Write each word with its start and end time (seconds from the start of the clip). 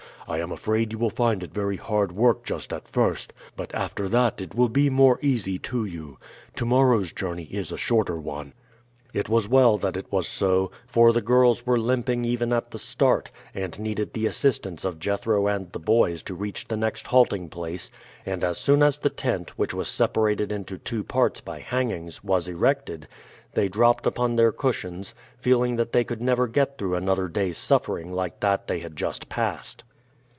I 0.27 0.39
am 0.39 0.51
afraid 0.53 0.93
you 0.93 0.97
will 0.99 1.09
find 1.09 1.43
it 1.43 1.53
very 1.53 1.75
hard 1.75 2.13
work 2.13 2.45
just 2.45 2.71
at 2.71 2.87
first, 2.87 3.33
but 3.57 3.75
after 3.75 4.07
that 4.07 4.39
it 4.39 4.55
will 4.55 4.69
be 4.69 4.89
more 4.89 5.19
easy 5.21 5.59
to 5.59 5.83
you. 5.83 6.19
To 6.55 6.65
morrow's 6.65 7.11
journey 7.11 7.49
is 7.51 7.69
a 7.69 7.77
shorter 7.77 8.15
one." 8.15 8.53
It 9.13 9.27
was 9.27 9.49
well 9.49 9.77
that 9.79 9.97
it 9.97 10.09
was 10.09 10.29
so, 10.29 10.71
for 10.87 11.11
the 11.11 11.21
girls 11.21 11.65
were 11.65 11.77
limping 11.77 12.23
even 12.23 12.53
at 12.53 12.71
the 12.71 12.79
start, 12.79 13.29
and 13.53 13.77
needed 13.77 14.13
the 14.13 14.25
assistance 14.25 14.85
of 14.85 14.99
Jethro 14.99 15.47
and 15.47 15.69
the 15.73 15.79
boys 15.81 16.23
to 16.23 16.33
reach 16.35 16.69
the 16.69 16.77
next 16.77 17.07
halting 17.07 17.49
place; 17.49 17.91
and 18.25 18.41
as 18.41 18.57
soon 18.57 18.81
as 18.81 18.99
the 18.99 19.09
tent, 19.09 19.49
which 19.57 19.73
was 19.73 19.89
separated 19.89 20.49
into 20.49 20.77
two 20.77 21.03
parts 21.03 21.41
by 21.41 21.59
hangings, 21.59 22.23
was 22.23 22.47
erected, 22.47 23.05
they 23.53 23.67
dropped 23.67 24.05
upon 24.05 24.37
their 24.37 24.53
cushions, 24.53 25.13
feeling 25.37 25.75
that 25.75 25.91
they 25.91 26.05
could 26.05 26.21
never 26.21 26.47
get 26.47 26.77
through 26.77 26.95
another 26.95 27.27
day's 27.27 27.57
suffering 27.57 28.13
like 28.13 28.39
that 28.39 28.67
they 28.67 28.79
had 28.79 28.95
just 28.95 29.27
passed. 29.27 29.83